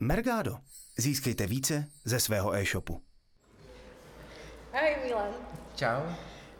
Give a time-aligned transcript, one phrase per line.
[0.00, 0.58] Mergado.
[0.98, 3.02] Získejte více ze svého e-shopu.
[4.72, 5.32] Ahoj Milan.
[5.76, 6.02] Čau.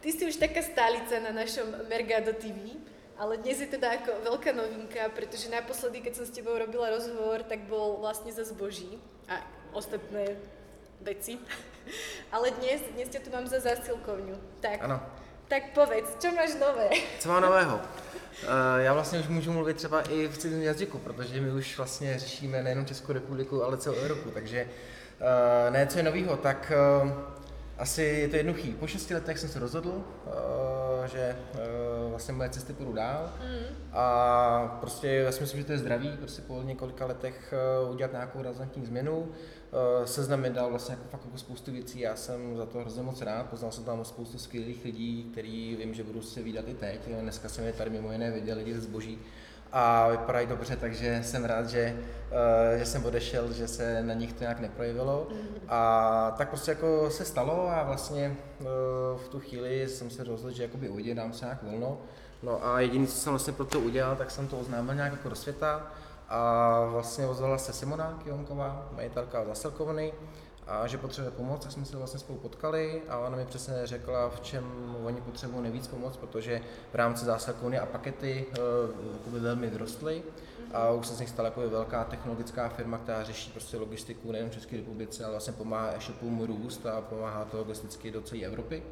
[0.00, 2.80] Ty si už taká stálica na našom Mergado TV,
[3.18, 7.42] ale dnes je teda ako veľká novinka, pretože naposledy, keď som s tebou robila rozhovor,
[7.44, 8.96] tak bol vlastne za zboží
[9.28, 9.40] a
[9.72, 10.36] ostatné
[11.00, 11.36] veci.
[12.34, 14.36] Ale dnes, dnes ťa tu mám za zásilkovňu.
[14.60, 14.98] Tak, Ano.
[15.48, 16.88] tak povedz, čo máš nové?
[17.20, 17.78] Co mám nového?
[18.42, 22.18] Eh, Já vlastně už můžu mluvit třeba i v cizím jazyku, protože my už vlastně
[22.18, 24.66] řešíme nejenom Českou republiku, ale celou Evropu, takže
[25.66, 26.72] eh, ne, co je novýho, tak
[27.06, 27.12] eh,
[27.78, 28.72] asi je to jednoduchý.
[28.72, 30.04] Po šesti letech jsem se rozhodl,
[31.06, 31.36] že
[32.10, 33.32] vlastně moje cesty půjdu dál
[33.92, 37.54] a prostě já si myslím, že to je zdravý, prostě po několika letech
[37.90, 39.28] udělat nějakou razantní změnu.
[39.72, 43.02] Eh, Seznam mi dal vlastně jako fakt jako spoustu věcí, já jsem za to hrozně
[43.02, 46.74] moc rád, poznal jsem tam spoustu skvělých lidí, který vím, že budu se vydat i
[46.74, 47.00] teď.
[47.20, 49.18] Dneska jsem je tady mimo jiné viděl lidi ze zboží
[49.72, 51.96] a vypadají dobře, takže jsem rád, že,
[52.74, 55.28] eh, že jsem odešel, že se na nich to nějak neprojevilo.
[55.68, 58.64] A tak prostě jako se stalo a vlastně eh,
[59.16, 61.98] v tu chvíli jsem se rozhodl, že jakoby ujde, dám se nějak volno.
[62.42, 65.28] No a jediné, co jsem vlastně pro to udělal, tak jsem to oznámil nějak jako
[65.28, 65.92] do světa
[66.28, 70.12] a vlastně ozvala se Simona Kionková, majitelka zásilkovny,
[70.66, 74.28] a že potřebuje pomoc, tak jsme se vlastně spolu potkali a ona mi přesně řekla,
[74.28, 76.60] v čem oni potřebují nejvíc pomoc, protože
[76.92, 78.46] v rámci zásilkovny a pakety
[79.26, 80.22] uh, velmi vyrostly
[80.72, 84.50] a už se z nich stala jako velká technologická firma, která řeší prostě logistiku nejen
[84.50, 88.82] v České republice, ale vlastně pomáhá e-shopům růst a pomáhá to logisticky do celé Evropy.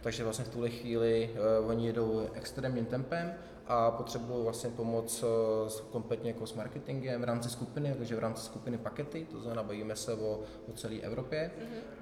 [0.00, 3.34] Takže vlastně v tuhle chvíli uh, oni jedou extrémním tempem
[3.72, 8.18] a potřebují vlastně pomoc uh, s, kompletně jako s marketingem v rámci skupiny, takže v
[8.18, 11.50] rámci skupiny pakety, to znamená bavíme se o, o celé Evropě.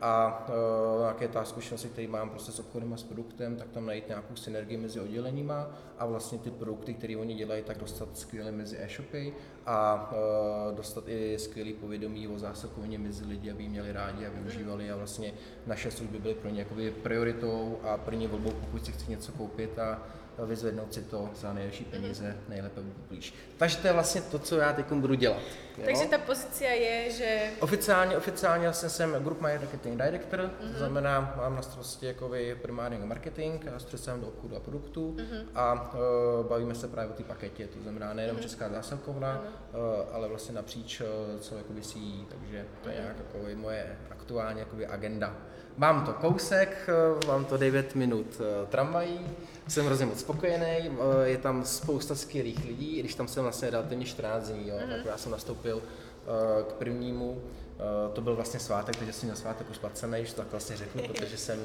[0.00, 3.86] A uh, nějaké ta zkušenosti, které mám prostě s obchodem a s produktem, tak tam
[3.86, 8.52] najít nějakou synergii mezi odděleníma a vlastně ty produkty, které oni dělají, tak dostat skvěle
[8.52, 9.34] mezi e-shopy
[9.66, 14.90] a uh, dostat i skvělý povědomí o zásilkovně mezi lidi, aby měli rádi a využívali
[14.90, 15.32] a vlastně
[15.66, 19.78] naše služby byly pro ně jakoby prioritou a první volbou, pokud si chci něco koupit
[19.78, 20.02] a
[20.46, 23.34] vyzvednout si to za nejlepší peníze, nejlépe blíž.
[23.58, 25.42] Takže to je vlastně to, co já teď budu dělat.
[25.78, 25.84] jo.
[25.84, 30.72] Takže ta pozícia je, že Oficiálně, oficiálně vlastně jsem Group Marketing Director, mm-hmm.
[30.72, 35.44] to znamená, mám na starosti jakoby primárně marketing a střesem do obchodu a produktů mm-hmm.
[35.54, 38.42] a uh, bavíme se právě o té paketě, to znamená nejenom mm-hmm.
[38.42, 39.78] česká zásilkovna, mm-hmm.
[39.78, 44.58] uh, ale vlastně napříč uh, celou jakoby CE, takže to je nějak jakoby moje aktuální
[44.60, 45.36] jakoby agenda.
[45.76, 46.88] Mám to kousek,
[47.26, 49.26] mám to 9 minut tramvají,
[49.68, 53.70] jsem hrozně moc spokojený, eh, je tam spousta skvělých lidí, i když tam jsem vlastně
[53.70, 58.60] relativně 14 dní, jo, tak já jsem nastoupil eh, k prvnímu, eh, to byl vlastně
[58.60, 61.58] svátek, takže jsem měl svátek už placený, že to tak vlastně řeknu, protože jsem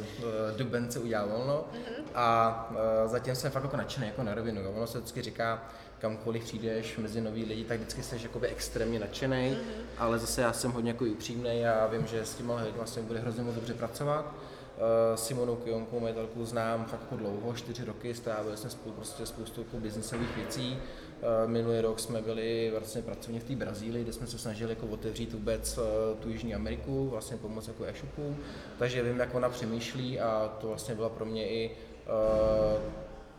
[0.58, 1.64] dubence udělal volno
[2.16, 2.70] a
[3.06, 4.72] eh, zatím jsem fakt jako nadšený, jako na rovinu, jo.
[4.76, 5.64] ono se vždycky říká,
[6.00, 9.58] kamkoliv přijdeš mezi nový lidi, tak vždycky jsi jakoby extrémně nadšený,
[9.97, 13.20] ale zase já jsem hodně jako upřímný a vím, že s těma lidmi vlastně bude
[13.20, 14.36] hrozně moc dobře pracovat.
[14.75, 19.62] Uh, Simonu Kionkou, majitelku, znám fakt jako dlouho, čtyři roky, strávili jsme spolu prostě spoustu
[19.62, 20.78] jako biznisových věcí.
[20.78, 24.88] Uh, minulý rok jsme byli vlastně pracovně v té Brazílii, kde jsme se snažili jako
[24.88, 25.84] otevřít vůbec uh,
[26.19, 28.35] tu Jižní Ameriku, vlastně pomoct jako e-shopu,
[28.80, 31.72] takže vím, jak ona přemýšlí a to vlastně byla pro mě i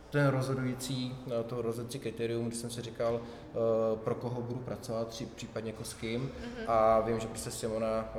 [0.09, 3.55] ten rozhodující, eh, to rozhodující kritérium, kdy jsem si říkal, eh,
[3.95, 6.31] pro koho budu pracovat, případně jako s kým.
[6.67, 8.17] A vím, že prostě Simona eh,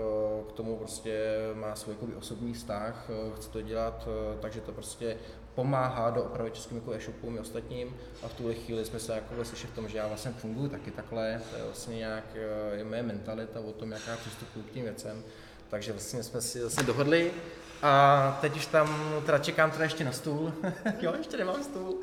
[0.49, 4.09] k tomu prostě má svůj osobní vztah, chce to dělat,
[4.41, 5.17] takže to prostě
[5.55, 7.97] pomáhá do opravy českým jako e-shopům i ostatním.
[8.23, 10.91] A v tuhle chvíli jsme se jako slyšeli v tom, že já vlastně funguji taky
[10.91, 12.25] takhle, to je vlastně nějak
[12.73, 15.25] je moje mentalita o tom, jak já přistupuji k těm věcem,
[15.69, 17.33] takže vlastně jsme si zase dohodli
[17.83, 20.53] a teď už tam teda čekám teda ještě na stůl.
[21.01, 21.95] jo, ještě nemám stůl,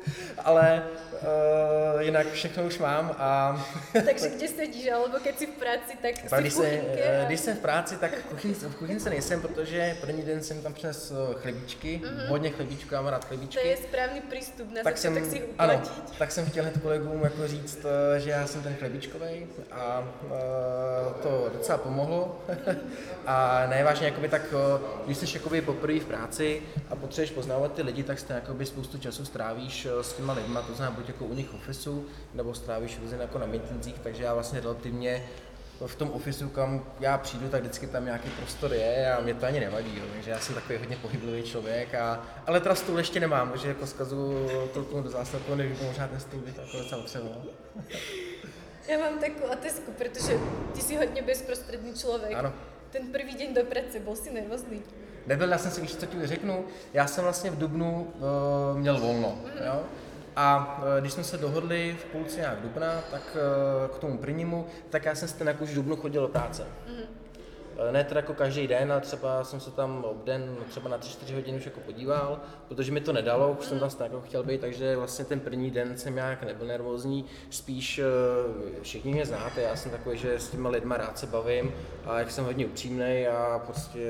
[0.44, 0.82] ale
[1.12, 6.14] uh, jinak všechno už mám a takže kde sedíš, alebo keď si v práci, tak
[6.28, 7.24] tak si když, se, kuchynke eh, a...
[7.24, 10.74] když jsem v práci, tak v kuchynce, v kuchynce nejsem, protože první den jsem tam
[10.74, 13.68] přines chlebíčky, hodně chlebíčků, já mám rád To chlebíčky.
[13.68, 15.82] je správný prístup na tak jsem, začiatok si ano,
[16.18, 17.78] tak jsem chtěl hned kolegům jako říct,
[18.16, 22.42] eh, že já jsem ten chlebíčkovej a uh, to docela pomohlo.
[23.26, 24.42] a ne, vážně, jakoby tak,
[25.06, 29.24] když jsi jakoby poprvé v práci a potřebuješ poznávat ty lidi, tak jakoby spoustu času
[29.24, 32.98] strávíš eh, s těma lidma, to znamená buď jako u nich v ofisu, nebo strávíš
[33.02, 35.26] různě jako na meetingsích, takže já vlastně relativně
[35.86, 39.46] v tom ofisu, kam já přijdu, tak vždycky tam nějaký prostor je a mě to
[39.46, 40.04] ani nevadí, jo.
[40.12, 43.86] takže já jsem takový hodně pohyblivý člověk, a, ale teda stůl ještě nemám, takže jako
[43.86, 47.42] zkazu to do zástavku, nevím, možná ten stůl bych jako docela potřeboval.
[48.86, 50.38] Ja mám takú otázku, pretože
[50.70, 52.38] ty si hodne bezprostredný človek.
[52.38, 52.54] Ano.
[52.94, 54.78] Ten prvý deň do práce, bol si nervózny?
[55.26, 56.64] Nebyl, já jsem si víš, co ti řeknu,
[56.94, 58.12] já jsem vlastně v Dubnu
[58.72, 59.80] uh, měl volno, jo?
[60.38, 63.36] A eh, když jsme se dohodli v půlce nějak dubna, tak
[63.94, 66.62] k tomu prvnímu, tak já jsem si ten jako už v dubnu chodil do práce.
[66.62, 67.05] Mm-hmm.
[67.78, 71.34] Eh, ne teda jako každý den, ale třeba jsem se tam obden třeba na 3-4
[71.34, 74.60] hodiny už jako podíval, protože mi to nedalo, už jsem tam stejně jako chtěl být,
[74.60, 78.02] takže vlastně ten první den jsem nějak nebyl nervózní, spíš eh,
[78.82, 81.72] všichni mě znáte, já jsem takový, že s těma lidma rád se bavím
[82.04, 84.00] a jak jsem hodně upřímný a prostě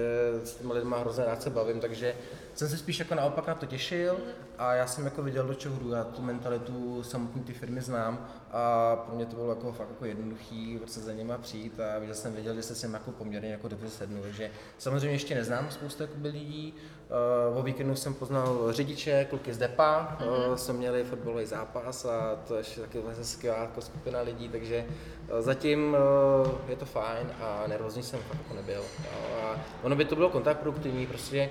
[0.44, 2.14] s těma lidma hrozně rád se bavím, takže
[2.56, 4.16] jsem se spíš jako naopak na to těšil
[4.58, 8.28] a já jsem jako viděl, do čeho hru, já tu mentalitu samotný ty firmy znám
[8.52, 12.14] a pro mě to bylo jako fakt jako jednoduchý prostě za nima přijít a viděl
[12.14, 15.70] jsem věděl, že se s ním jako poměrně jako dobře sednu, takže samozřejmě ještě neznám
[15.70, 16.74] spoustu jakoby lidí,
[17.52, 20.48] uh, o víkendu jsem poznal řidiče, kluky z DEPA, mm-hmm.
[20.48, 24.48] uh, jsme měli fotbalový zápas a to je ještě taky vlastně skvělá jako skupina lidí,
[24.48, 25.96] takže uh, zatím
[26.68, 28.82] je to fajn a nervózní jsem fakt jako nebyl.
[29.42, 31.50] A ono by to bylo kontraproduktivní, prostě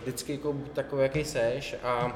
[0.00, 2.06] vždycky jako takový, jaký seš a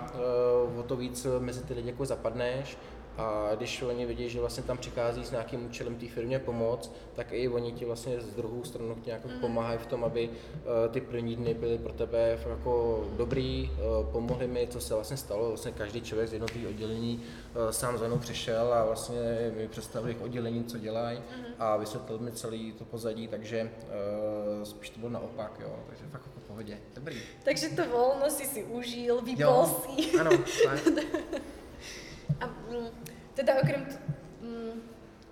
[0.71, 2.77] uh, o to víc mezi ty lidi jako zapadneš
[3.19, 7.27] a když oni vidí, že vlastně tam přichází s nějakým účelem té firmě pomoc, tak
[7.31, 9.41] i oni ti vlastně z druhou stranu nějak mm.
[9.41, 14.47] pomáhají v tom, aby uh, ty první dny byly pro tebe jako dobrý, uh, pomohli
[14.47, 15.49] mi, co se vlastně stalo.
[15.49, 17.23] Vlastně každý člověk z jednotlivých oddělení
[17.55, 21.45] uh, sám za mnou přišel a vlastně mi představil jejich oddělení, co dělají mm.
[21.59, 23.71] a vysvětlil mi celý to pozadí, takže
[24.65, 25.77] spíš to bylo naopak, jo.
[25.87, 27.17] takže fakt jako pohodě, dobrý.
[27.45, 30.19] Takže to volno si si užil, vypol si.
[30.21, 30.31] Ano,
[33.41, 33.85] teda okrem...
[33.85, 33.99] T-
[34.41, 34.83] mm,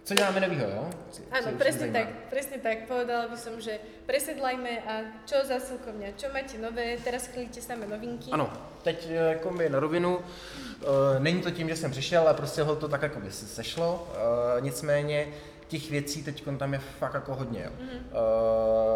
[0.05, 0.91] co děláme novýho, jo?
[1.29, 2.89] Áno, presne tak, presne tak.
[2.89, 3.77] Povedala by som, že
[4.09, 4.93] presedlajme a
[5.29, 8.33] čo za Silkovňa, čo máte nové, teraz chvílíte samé novinky.
[8.33, 8.49] Ano,
[8.83, 10.25] teď e, jako mi na rovinu, uh,
[11.19, 14.09] není to tím, že jsem přišel, ale prostě ho to tak jako by se sešlo,
[14.09, 15.29] uh, nicméně
[15.69, 17.63] těch věcí teď tam je fakt jako hodně.
[17.65, 17.71] Jo.
[17.71, 18.01] Mm-hmm.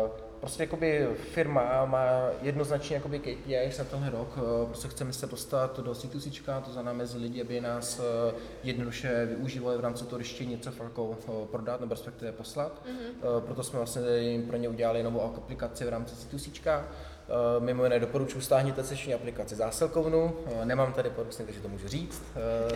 [0.05, 2.03] Uh, prostě jakoby firma má
[2.43, 6.93] jednoznačně jakoby KPI na tenhle rok, eh, prostě chceme se dostat do C2C, to znamená
[6.93, 11.17] mezi lidi, aby nás eh, jednoduše využívali v rámci toho, když něco jako
[11.51, 12.83] prodat nebo respektive poslat.
[12.87, 13.41] Mm-hmm.
[13.41, 14.03] Proto jsme vlastně
[14.47, 16.83] pro ně udělali novou aplikaci v rámci C2C.
[17.59, 22.23] Mimo jiné doporučuji stáhněte sešní aplikaci zásilkovnu, nemám tady produkt, takže to můžu říct.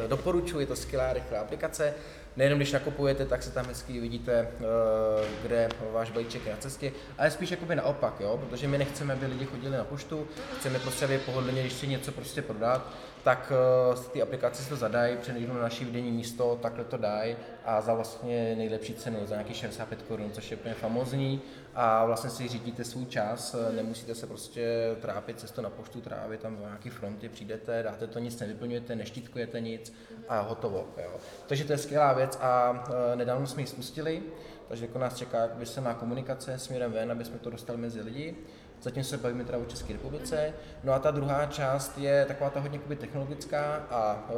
[0.09, 1.95] Doporučuji, je to skvělá, rychlá aplikace
[2.37, 6.93] nejenom když nakupujete, tak se tam hezky vidíte, eh, kde váš balíček je na cestě,
[7.19, 8.39] ale spíš jakoby naopak, jo?
[8.39, 10.27] protože my nechceme, aby lidi chodili na poštu,
[10.59, 12.93] chceme prostě, aby pohodlně, když si něco prostě prodat,
[13.27, 13.53] tak
[13.97, 17.81] uh, ty aplikace si to zadají, přenejdou na naší vidění místo, takhle to dají a
[17.81, 21.43] za vlastně nejlepší cenu, za nějaký 65 korun, což je úplně famozní
[21.75, 23.77] a vlastně si řídíte svůj čas, mm.
[23.77, 28.19] nemusíte se prostě trápit cestu na poštu, trávit tam v nějaký frontě, přijdete, dáte to
[28.19, 29.93] nic, nevyplňujete, neštítkujete nic
[30.29, 30.89] a hotovo.
[31.03, 31.11] Jo.
[31.47, 34.23] Takže to je skvělá věc a uh, nedávno jsme ji spustili,
[34.69, 35.49] takže jako nás čeká
[35.81, 38.37] na komunikace směrem ven, aby jsme to dostali mezi lidi.
[38.83, 40.55] Zatím se bavíme teda o České republice.
[40.85, 44.33] No a ta druhá část je taková ta hodně technologická a e,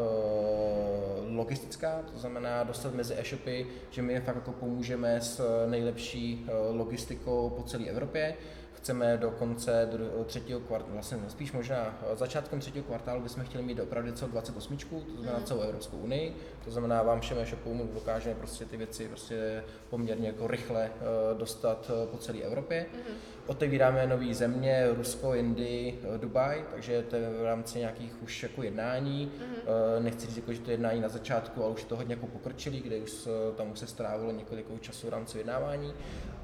[1.37, 7.51] logistická, to znamená dostat mezi e-shopy, že my fakt jako pomůžeme s nejlepší e, logistikou
[7.51, 8.35] po celé Evropě
[8.79, 9.89] chceme do konce
[10.27, 15.13] třetího kvartálu, vlastně spíš možná začátkem třetího kvartálu bychom chtěli mít opravdu celou 28, to
[15.17, 15.45] znamená mhm.
[15.47, 20.47] celou Evropskou unii, to znamená vám všem e-shopům dokážeme prostě ty věci prostě poměrně jako
[20.47, 22.87] rychle eh, dostat eh, po celé Evropě.
[22.93, 23.15] Mm-hmm.
[23.49, 28.63] Otevíráme nové země, Rusko, Indii, eh, Dubaj, takže to je v rámci nějakých už jako
[28.63, 29.33] jednání.
[29.39, 30.03] Mm-hmm.
[30.03, 32.97] Nechci říct, jako, že to jednání na začátku, ale už to hodně jako pokrčilý, kde
[32.97, 35.95] už tam už se strávilo několik času v rámci jednávání.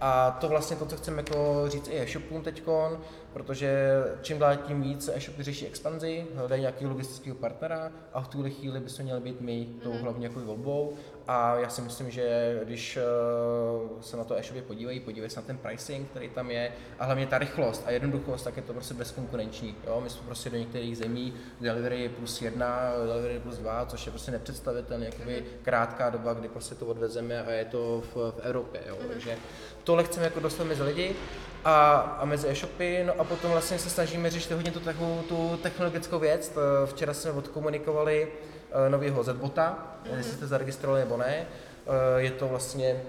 [0.00, 3.00] A to vlastně to, co chceme jako říct i e-shopům teďkon,
[3.32, 3.88] protože
[4.22, 8.80] čím dál tím víc e-shopy řeší expanzi, hledají nějaký logistického partnera a v tuhle chvíli
[8.80, 10.02] by se měli být my tou mm-hmm.
[10.02, 10.92] hlavně jako volbou.
[11.26, 15.46] A já si myslím, že když uh, se na to e-shopy podívají, podívají se na
[15.46, 18.94] ten pricing, který tam je, a hlavně ta rychlost a jednoduchost, tak je to prostě
[18.94, 19.76] bezkonkurenční.
[19.86, 20.00] Jo?
[20.00, 24.30] My jsme prostě do některých zemí delivery plus jedna, delivery plus dva, což je prostě
[24.30, 28.80] nepředstavitelné, jakoby krátká doba, kdy prostě to odvezeme a je to v, v Evropě.
[28.88, 28.96] Jo?
[28.96, 29.08] Mm-hmm.
[29.08, 29.36] Takže
[29.84, 31.16] tohle chceme jako dostat mezi lidi
[31.64, 35.58] a, a mezi e-shopy, no a potom vlastně se snažíme řešit hodně tu, takovou, tu
[35.62, 36.52] technologickou věc.
[36.86, 38.28] Včera jsme odkomunikovali
[38.74, 40.16] uh, novýho Zbota, mm-hmm.
[40.16, 41.46] jestli jste zaregistrovali nebo ne.
[41.86, 43.00] Uh, je to vlastně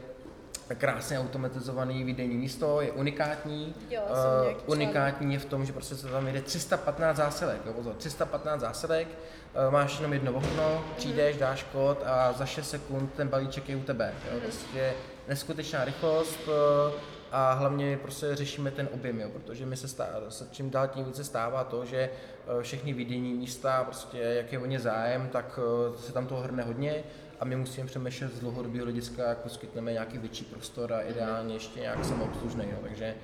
[0.78, 3.76] krásně automatizovaný výdejní místo, je unikátní.
[3.90, 7.96] Jo, uh, unikátní je v tom, že prostě se tam jde 315 zásilek, jo, pozor,
[7.96, 13.28] 315 zásilek, uh, máš jenom jedno okno, přijdeš, dáš kód a za 6 sekund ten
[13.28, 14.14] balíček je u tebe.
[14.26, 14.42] Jo, mm-hmm.
[14.42, 14.94] prostě
[15.28, 16.94] neskutečná rychlost, uh,
[17.36, 21.06] a hlavně prostě řešíme ten objem, jo, protože mi se, stává, se čím dál tím
[21.06, 25.60] více stává to, že eh, všechny výdejní místa, prostě jak je o ně zájem, tak
[25.60, 27.04] eh, se tam toho hrne hodně
[27.40, 31.80] a my musíme přemýšlet z dlouhodobého hlediska, jak poskytneme nějaký větší prostor a ideálně ještě
[31.80, 33.16] nějak samoobslužný, jo, takže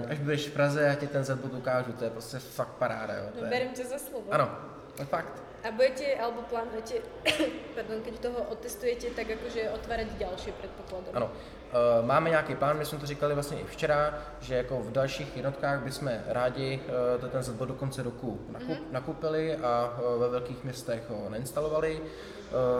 [0.00, 3.14] uh, až budeš v Praze, já ti ten zebot ukážu, to je prostě fakt paráda.
[3.14, 3.68] Jo, to je...
[3.74, 4.24] Tě za slovo.
[4.30, 4.50] Ano,
[4.96, 5.42] to je fakt.
[5.64, 7.04] A budete, alebo plánujete,
[7.76, 11.12] pardon, keď toho otestujete, tak akože otvárať ďalšie predpokladom?
[11.12, 11.28] Ano,
[11.70, 15.36] Eh, máme nějaký plán, my jsme to říkali vlastně i včera, že jako v dalších
[15.36, 16.80] jednotkách bychom rádi
[17.24, 18.92] eh, ten zbor do konce roku nakup, mm-hmm.
[18.92, 22.00] nakupili a eh, ve velkých městech ho nainstalovali.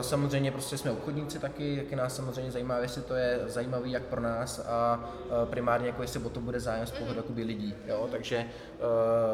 [0.00, 4.20] Samozřejmě prostě jsme obchodníci taky, jaký nás samozřejmě zajímá, jestli to je zajímavý jak pro
[4.20, 5.10] nás a
[5.44, 7.46] primárně jako jestli o to bude zájem z pohledu mm-hmm.
[7.46, 7.74] lidí.
[7.86, 8.08] Jo?
[8.10, 8.44] Takže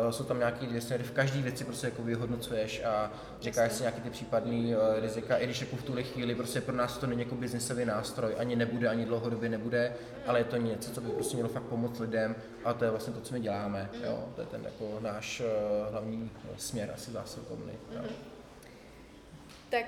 [0.04, 3.82] uh, jsou tam nějaké dvě směry, v každé věci prostě jako vyhodnocuješ a říkáš si
[3.82, 7.06] nějaký ty případný uh, rizika, i když jako v tuhle chvíli prostě pro nás to
[7.06, 9.92] není jako biznisový nástroj, ani nebude, ani dlouhodobě nebude,
[10.26, 13.12] ale je to něco, co by prostě mělo fakt pomoct lidem a to je vlastně
[13.12, 13.90] to, co my děláme.
[14.04, 14.24] Jo?
[14.34, 17.72] To je ten jako náš uh, hlavní směr asi zásilkovny.
[17.72, 18.35] Mm-hmm.
[19.70, 19.84] Tak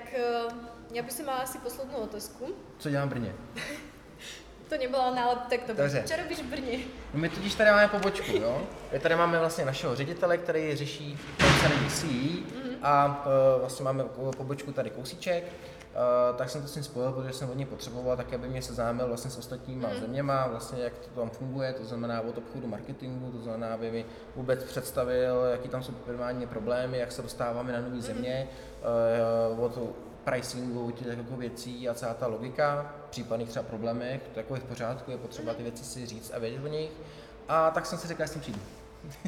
[0.47, 0.53] uh,
[0.93, 2.47] já bych si mala asi poslední otázku.
[2.79, 3.33] Co dělám v Brně?
[4.69, 6.03] to nebyla nálad, tak to Dobře.
[6.05, 6.77] Co robíš v Brně?
[7.13, 8.67] No my totiž tady máme pobočku, jo?
[8.91, 11.19] My tady máme vlastně našeho ředitele, který řeší
[11.61, 12.77] celý CE mm-hmm.
[12.81, 14.03] a uh, vlastně máme
[14.37, 15.43] pobočku tady kousíček
[15.89, 18.61] Uh, tak jsem to s ním spojil, protože jsem od něj potřeboval, tak aby mě
[18.61, 19.99] seznámil vlastně s ostatníma mm.
[19.99, 24.05] zeměma, vlastně jak to tam funguje, to znamená od obchodu marketingu, to znamená, aby mi
[24.35, 28.01] vůbec představil, jaký tam jsou primární problémy, jak se dostáváme na nové mm.
[28.01, 28.47] země,
[29.51, 29.79] uh, od
[30.23, 34.63] pricingu těch jako věcí a celá ta logika, případných třeba problémech, to jako je v
[34.63, 36.91] pořádku, je potřeba ty věci si říct a vědět o nich.
[37.47, 38.59] A tak jsem si řekl, že s tím přijdu.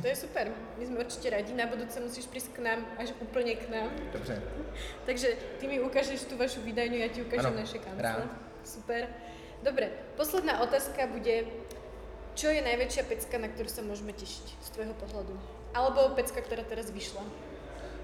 [0.02, 0.52] To je super.
[0.78, 1.54] My jsme určitě rádi.
[1.54, 3.90] Na budouce musíš přijít k nám, až úplně k nám.
[4.14, 4.42] Dobře.
[5.06, 5.28] Takže
[5.60, 8.30] ty mi ukážeš tu vašu výdajnu, já ti ukážem naše kanceláře.
[8.64, 9.08] Super.
[9.64, 11.46] Dobre, posledná otázka bude,
[12.34, 15.38] čo je najväčšia pecka, na ktorú sa môžeme tešiť z tvojho pohľadu?
[15.78, 17.22] Alebo pecka, ktorá teraz vyšla?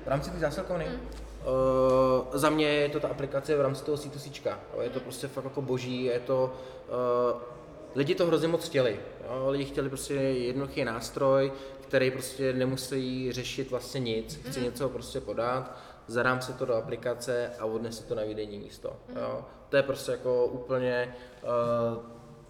[0.05, 0.85] V rámci té zásilkovny?
[0.85, 1.01] Mm.
[1.01, 4.57] Uh, za mě je to ta aplikace v rámci toho C2C.
[4.81, 6.53] Je to prostě fakt jako boží, je to...
[7.33, 7.56] Uh,
[7.97, 8.99] lidi to hrozně moc chtěli.
[9.23, 9.49] Jo?
[9.49, 11.51] Lidi chtěli prostě jednoduchý nástroj,
[11.81, 14.35] který prostě nemusí řešit vlastně nic.
[14.35, 14.65] Chci mm.
[14.65, 15.77] něco prostě podat,
[16.07, 18.95] zadám se to do aplikace a odnesu to na výdejní místo.
[19.09, 19.17] Mm.
[19.17, 19.45] Jo?
[19.69, 22.03] To je prostě jako úplně uh,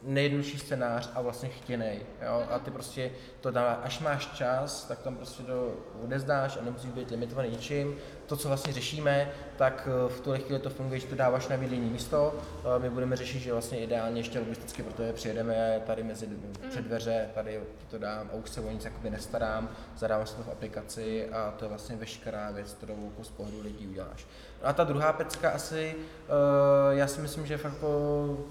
[0.03, 1.99] nejjednodušší scénář a vlastně chtěnej.
[2.21, 2.43] Jo?
[2.49, 3.11] A ty prostě
[3.41, 5.71] to dá, až máš čas, tak tam prostě to
[6.03, 10.59] odezdáš a nemusíš být limitovaný ničím to, co vlastně řešíme, tak eh, v tuhle chvíli
[10.59, 12.35] to funguje, že to dáváš na výdejní místo.
[12.35, 16.53] Eh, my budeme řešit, že vlastně ideálně ještě logisticky, protože přijedeme tady mezi mm.
[16.69, 20.43] před dveře, tady to dám a už se o nic jakoby nestarám, zadávám se to
[20.43, 24.27] v aplikaci a to je vlastně veškerá věc, kterou jako z pohledu lidí uděláš.
[24.63, 27.83] A ta druhá pecka asi, eh, já si myslím, že fakt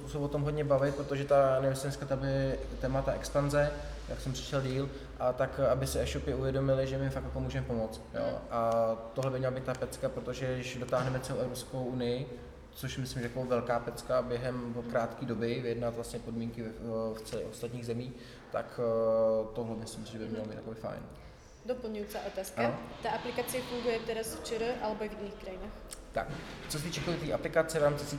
[0.06, 2.18] se o tom hodně bavit, protože ta, nevím, dneska ta
[2.80, 3.70] témata expanze,
[4.08, 7.66] jak jsem přišel díl, a tak, aby se e-shopy uvědomili, že my fakt jako můžeme
[7.66, 8.00] pomoct.
[8.14, 8.38] Jo?
[8.50, 8.70] A
[9.14, 12.26] tohle by měla být ta pecka, protože když dotáhneme celou Evropskou unii,
[12.74, 17.46] což myslím, že jako velká pecka během krátké doby, vyjednat vlastně podmínky v, v celých
[17.46, 18.12] ostatních zemí,
[18.52, 21.02] tak eh, tohle myslím, že by mělo být takový fajn.
[21.66, 22.62] Doplňující otázka.
[22.62, 22.74] Ano?
[23.02, 25.70] Ta aplikace funguje teraz v ČR alebo i v jiných krajinách?
[26.12, 26.28] Tak,
[26.68, 28.18] co se týče té aplikace v rámci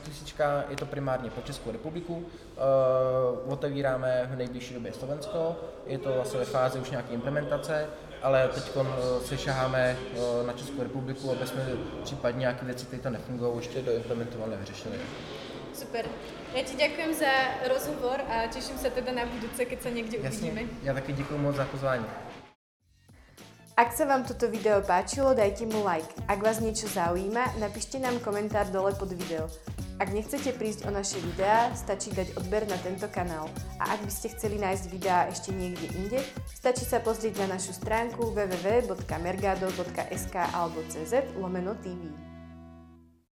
[0.68, 2.16] je to primárně pro Českou republiku.
[2.16, 7.86] Uh, otevíráme v nejbližší době Slovensko, je to vlastně ve fázi už nějaké implementace,
[8.22, 11.66] ale teď eh, se šaháme uh, na Českou republiku, aby jsme
[12.02, 14.96] případně nějaké věci, které to nefungují, ještě doimplementovali, vyřešili.
[15.74, 16.06] Super.
[16.54, 17.32] Já ti děkuji za
[17.68, 20.50] rozhovor a těším se teda na budoucí, keď se někde Jasně.
[20.50, 20.72] uvidíme.
[20.82, 22.04] Já taky děkuji moc za pozvání.
[23.78, 26.10] Ak sa vám toto video páčilo, dajte mu like.
[26.26, 29.46] Ak vás niečo zaujíma, napíšte nám komentár dole pod video.
[30.02, 33.46] Ak nechcete prísť o naše videá, stačí dať odber na tento kanál.
[33.78, 36.18] A ak by ste chceli nájsť videá ešte niekde inde,
[36.50, 42.10] stačí sa pozrieť na našu stránku www.mergado.sk alebo cz lomeno TV.